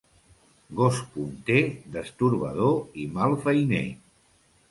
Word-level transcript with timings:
Gos 0.79 1.01
punter, 1.17 1.59
destorbador 1.97 2.99
i 3.05 3.07
mal 3.19 3.39
feiner. 3.47 3.85